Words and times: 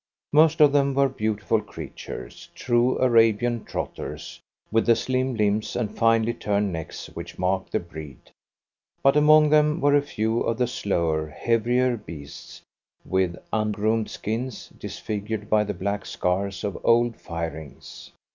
Most 0.33 0.61
of 0.61 0.71
them 0.71 0.95
were 0.95 1.07
beautiful 1.07 1.61
creatures, 1.61 2.49
true 2.55 2.97
Arabian 2.97 3.63
trotters, 3.63 4.39
with 4.71 4.87
the 4.87 4.95
slim 4.95 5.35
limbs 5.35 5.75
and 5.75 5.95
finely 5.95 6.33
turned 6.33 6.73
necks 6.73 7.05
which 7.13 7.37
mark 7.37 7.69
the 7.69 7.79
breed; 7.79 8.17
but 9.03 9.15
among 9.15 9.51
them 9.51 9.79
were 9.79 9.93
a 9.95 10.01
few 10.01 10.39
of 10.39 10.57
the 10.57 10.65
slower, 10.65 11.27
heavier 11.27 11.97
beasts, 11.97 12.63
with 13.05 13.35
ungroomed 13.53 14.09
skins, 14.09 14.69
disfigured 14.69 15.51
by 15.51 15.63
the 15.63 15.75
black 15.75 16.07
scars 16.07 16.63
of 16.63 16.79
old 16.83 17.15
firings. 17.15 18.11